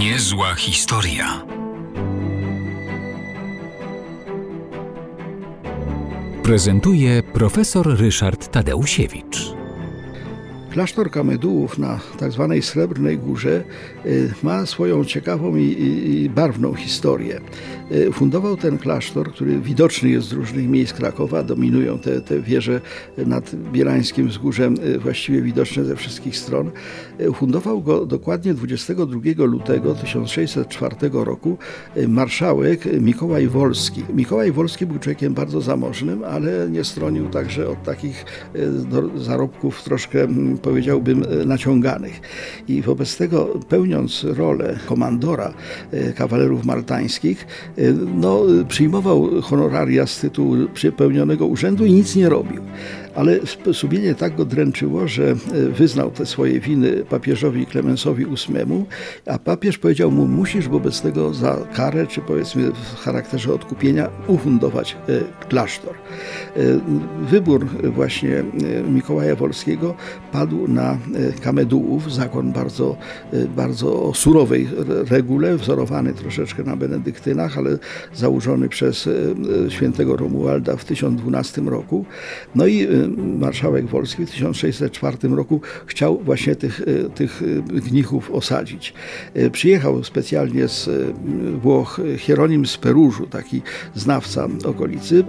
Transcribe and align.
Niezła 0.00 0.54
historia. 0.54 1.42
Prezentuje 6.42 7.22
profesor 7.22 7.98
Ryszard 7.98 8.50
Tadeusiewicz. 8.50 9.49
Klasztor 10.70 11.10
Kamedułów 11.10 11.78
na 11.78 12.00
tak 12.18 12.32
zwanej 12.32 12.62
Srebrnej 12.62 13.18
Górze 13.18 13.64
y, 14.06 14.34
ma 14.42 14.66
swoją 14.66 15.04
ciekawą 15.04 15.56
i, 15.56 15.62
i, 15.62 16.30
barwną 16.30 16.74
historię. 16.74 17.40
Y, 17.92 18.12
fundował 18.12 18.56
ten 18.56 18.78
klasztor, 18.78 19.32
który 19.32 19.60
widoczny 19.60 20.10
jest 20.10 20.28
z 20.28 20.32
różnych 20.32 20.68
miejsc 20.68 20.92
Krakowa, 20.92 21.42
dominują 21.42 21.98
te, 21.98 22.20
te 22.20 22.40
wieże 22.40 22.80
nad 23.18 23.54
Bielańskim 23.54 24.28
Wzgórzem, 24.28 24.74
y, 24.84 24.98
właściwie 24.98 25.42
widoczne 25.42 25.84
ze 25.84 25.96
wszystkich 25.96 26.36
stron. 26.36 26.70
Fundował 27.34 27.82
go 27.82 28.06
dokładnie 28.06 28.54
22 28.54 29.20
lutego 29.44 29.94
1604 29.94 30.96
roku 31.12 31.58
marszałek 32.08 32.84
Mikołaj 33.00 33.48
Wolski. 33.48 34.04
Mikołaj 34.14 34.52
Wolski 34.52 34.86
był 34.86 34.98
człowiekiem 34.98 35.34
bardzo 35.34 35.60
zamożnym, 35.60 36.24
ale 36.24 36.70
nie 36.70 36.84
stronił 36.84 37.28
także 37.28 37.68
od 37.68 37.82
takich 37.82 38.24
zarobków 39.16 39.82
troszkę 39.82 40.22
mm, 40.22 40.59
powiedziałbym, 40.62 41.22
e, 41.22 41.44
naciąganych. 41.44 42.20
I 42.68 42.82
wobec 42.82 43.16
tego, 43.16 43.46
pełniąc 43.68 44.24
rolę 44.24 44.78
komandora 44.86 45.54
e, 45.92 46.12
kawalerów 46.12 46.64
maltańskich, 46.64 47.46
e, 47.78 47.82
no, 48.14 48.42
przyjmował 48.68 49.42
honoraria 49.42 50.06
z 50.06 50.20
tytułu 50.20 50.56
pełnionego 50.96 51.46
urzędu 51.46 51.84
i 51.84 51.92
nic 51.92 52.16
nie 52.16 52.28
robił 52.28 52.62
ale 53.20 53.40
sumienie 53.72 54.14
tak 54.14 54.36
go 54.36 54.44
dręczyło, 54.44 55.08
że 55.08 55.34
wyznał 55.78 56.10
te 56.10 56.26
swoje 56.26 56.60
winy 56.60 57.04
papieżowi 57.08 57.66
Klemensowi 57.66 58.26
VIII, 58.26 58.84
a 59.26 59.38
papież 59.38 59.78
powiedział 59.78 60.10
mu, 60.10 60.26
musisz 60.26 60.68
wobec 60.68 61.00
tego 61.00 61.34
za 61.34 61.56
karę, 61.74 62.06
czy 62.06 62.20
powiedzmy 62.20 62.72
w 62.72 62.96
charakterze 62.96 63.54
odkupienia, 63.54 64.08
ufundować 64.26 64.96
klasztor. 65.48 65.94
Wybór 67.30 67.66
właśnie 67.82 68.44
Mikołaja 68.90 69.36
Wolskiego 69.36 69.94
padł 70.32 70.68
na 70.68 70.92
e, 70.92 70.98
kamedułów, 71.42 72.12
zakon 72.12 72.52
bardzo, 72.52 72.96
e, 73.32 73.46
bardzo 73.46 74.12
surowej 74.14 74.68
regule, 75.10 75.56
wzorowany 75.56 76.14
troszeczkę 76.14 76.62
na 76.62 76.76
benedyktynach, 76.76 77.58
ale 77.58 77.78
założony 78.14 78.68
przez 78.68 79.06
e, 79.06 79.70
świętego 79.70 80.16
Romualda 80.16 80.76
w 80.76 80.84
1012 80.84 81.62
roku. 81.62 82.04
No 82.54 82.66
i 82.66 82.88
marszałek 83.38 83.86
Wolski 83.86 84.26
w 84.26 84.30
1604 84.30 85.28
roku 85.28 85.60
chciał 85.86 86.18
właśnie 86.18 86.56
tych, 86.56 86.82
tych 87.14 87.42
gnichów 87.66 88.30
osadzić. 88.30 88.94
Przyjechał 89.52 90.04
specjalnie 90.04 90.68
z 90.68 90.90
Włoch 91.62 92.00
Hieronim 92.18 92.66
z 92.66 92.76
Perużu, 92.76 93.26
taki 93.26 93.62
znawca 93.94 94.48
okolicy, 94.64 95.24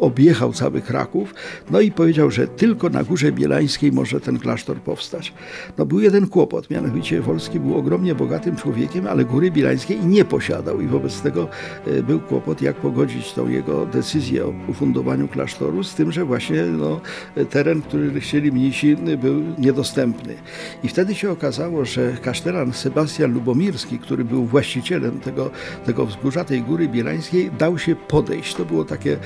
objechał 0.00 0.52
cały 0.52 0.80
Kraków, 0.80 1.34
no 1.70 1.80
i 1.80 1.90
powiedział, 1.90 2.30
że 2.30 2.48
tylko 2.48 2.88
na 2.88 3.04
Górze 3.04 3.32
Bielańskiej 3.32 3.92
może 3.92 4.20
ten 4.20 4.38
klasztor 4.38 4.76
powstać. 4.76 5.32
No 5.78 5.86
był 5.86 6.00
jeden 6.00 6.26
kłopot, 6.26 6.70
mianowicie 6.70 7.20
Wolski 7.20 7.60
był 7.60 7.78
ogromnie 7.78 8.14
bogatym 8.14 8.56
człowiekiem, 8.56 9.06
ale 9.06 9.24
Góry 9.24 9.50
Bielańskiej 9.50 10.00
nie 10.06 10.24
posiadał 10.24 10.80
i 10.80 10.86
wobec 10.86 11.20
tego 11.20 11.48
e, 11.86 12.02
był 12.02 12.20
kłopot, 12.20 12.62
jak 12.62 12.76
pogodzić 12.76 13.32
tą 13.32 13.48
jego 13.48 13.86
decyzję 13.86 14.46
o 14.46 14.54
ufundowaniu 14.68 15.28
klasztoru 15.28 15.84
z 15.84 15.94
tym, 15.94 16.12
że 16.12 16.24
właśnie 16.24 16.62
no, 16.62 17.00
teren, 17.50 17.82
który 17.82 18.20
chcieli 18.20 18.52
mnisi, 18.52 18.96
był 18.96 19.42
niedostępny. 19.58 20.34
I 20.82 20.88
wtedy 20.88 21.14
się 21.14 21.30
okazało, 21.30 21.84
że 21.84 22.12
kasztelan 22.22 22.72
Sebastian 22.72 23.32
Lubomirski, 23.32 23.98
który 23.98 24.24
był 24.24 24.44
właścicielem 24.44 25.20
tego, 25.20 25.50
tego 25.86 26.06
wzgórza, 26.06 26.44
tej 26.44 26.62
Góry 26.62 26.88
Bielańskiej, 26.88 27.50
dał 27.58 27.78
się 27.78 27.96
podejść. 27.96 28.54
To 28.54 28.64
było 28.64 28.84
takie, 28.84 29.16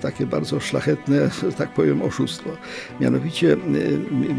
takie 0.00 0.26
bardzo 0.26 0.60
szlachetne, 0.60 1.30
tak 1.58 1.74
powiem, 1.74 2.02
oszustwo. 2.02 2.50
Mianowicie 3.00 3.52
e, 3.52 3.56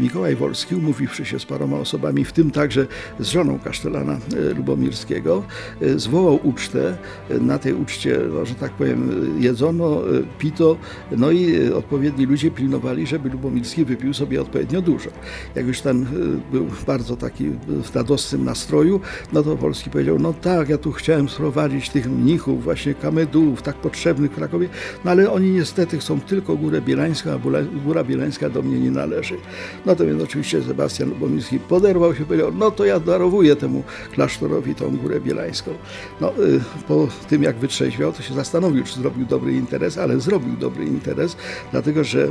Mikołaj 0.00 0.36
Wolski, 0.36 0.74
umówiwszy 0.74 1.24
się 1.24 1.38
z 1.38 1.46
paroma 1.46 1.76
osobami, 1.76 2.24
w 2.24 2.32
tym 2.32 2.50
także 2.50 2.86
z 3.18 3.28
żoną 3.28 3.58
kasztelana 3.58 4.12
e, 4.12 4.54
Lubomirskiego, 4.54 5.44
e, 5.80 5.98
zwołał 5.98 6.40
ucztę. 6.42 6.96
Na 7.40 7.58
tej 7.58 7.74
uczcie, 7.74 8.18
no, 8.34 8.46
że 8.46 8.54
tak 8.54 8.72
powiem, 8.72 9.10
jedzono, 9.38 10.02
pito, 10.38 10.76
no 11.16 11.30
i 11.30 11.72
odpowiedni 11.72 12.26
ludzie 12.26 12.50
pilnowali, 12.50 12.89
żeby 13.06 13.30
Lubomirski 13.30 13.84
wypił 13.84 14.14
sobie 14.14 14.40
odpowiednio 14.40 14.82
dużo. 14.82 15.10
Jak 15.54 15.66
już 15.66 15.80
ten 15.80 16.06
był 16.52 16.66
bardzo 16.86 17.16
taki 17.16 17.50
w 17.68 17.96
radosnym 17.96 18.44
nastroju, 18.44 19.00
no 19.32 19.42
to 19.42 19.56
Wolski 19.56 19.90
powiedział, 19.90 20.18
no 20.18 20.32
tak, 20.32 20.68
ja 20.68 20.78
tu 20.78 20.92
chciałem 20.92 21.28
sprowadzić 21.28 21.90
tych 21.90 22.10
mnichów, 22.10 22.64
właśnie 22.64 22.94
kamedułów, 22.94 23.62
tak 23.62 23.76
potrzebnych 23.76 24.32
w 24.32 24.34
Krakowie, 24.34 24.68
no 25.04 25.10
ale 25.10 25.32
oni 25.32 25.50
niestety 25.50 25.98
chcą 25.98 26.20
tylko 26.20 26.56
Górę 26.56 26.82
Bielańską, 26.82 27.30
a 27.30 27.38
Góra 27.84 28.04
Bielańska 28.04 28.50
do 28.50 28.62
mnie 28.62 28.80
nie 28.80 28.90
należy. 28.90 29.36
No 29.86 29.96
to 29.96 30.06
więc 30.06 30.22
oczywiście 30.22 30.62
Sebastian 30.62 31.08
Lubomirski 31.08 31.58
poderwał 31.58 32.14
się, 32.14 32.24
powiedział, 32.24 32.52
no 32.54 32.70
to 32.70 32.84
ja 32.84 33.00
darowuję 33.00 33.56
temu 33.56 33.82
klasztorowi 34.12 34.74
tą 34.74 34.96
Górę 34.96 35.20
Bielańską. 35.20 35.70
No, 36.20 36.32
y, 36.38 36.60
po 36.88 37.08
tym 37.28 37.42
jak 37.42 37.56
wytrzeźwiał, 37.56 38.12
to 38.12 38.22
się 38.22 38.34
zastanowił, 38.34 38.84
czy 38.84 39.00
zrobił 39.00 39.26
dobry 39.26 39.52
interes, 39.52 39.98
ale 39.98 40.20
zrobił 40.20 40.56
dobry 40.56 40.84
interes, 40.84 41.36
dlatego 41.70 42.04
że 42.04 42.24
y, 42.24 42.30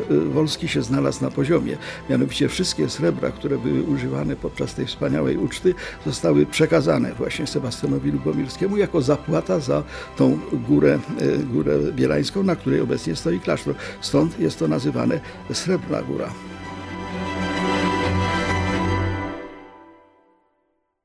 Wolski 0.49 0.67
się 0.67 0.81
znalazł 0.81 1.23
na 1.23 1.31
poziomie. 1.31 1.77
Mianowicie 2.09 2.49
wszystkie 2.49 2.89
srebra, 2.89 3.31
które 3.31 3.57
były 3.57 3.83
używane 3.83 4.35
podczas 4.35 4.73
tej 4.73 4.85
wspaniałej 4.85 5.37
uczty, 5.37 5.73
zostały 6.05 6.45
przekazane 6.45 7.13
właśnie 7.13 7.47
Sebastianowi 7.47 8.11
Lubomirskiemu 8.11 8.77
jako 8.77 9.01
zapłata 9.01 9.59
za 9.59 9.83
tą 10.17 10.39
górę, 10.53 10.99
y, 11.21 11.37
górę 11.37 11.79
bielańską, 11.91 12.43
na 12.43 12.55
której 12.55 12.81
obecnie 12.81 13.15
stoi 13.15 13.39
klasztor. 13.39 13.75
Stąd 14.01 14.39
jest 14.39 14.59
to 14.59 14.67
nazywane 14.67 15.19
Srebrna 15.53 16.01
Góra. 16.01 16.29